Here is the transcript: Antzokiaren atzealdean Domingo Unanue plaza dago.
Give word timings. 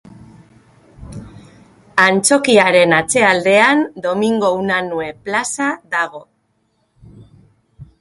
Antzokiaren 2.05 2.97
atzealdean 3.01 3.87
Domingo 4.09 4.53
Unanue 4.65 5.09
plaza 5.29 5.71
dago. 5.97 6.27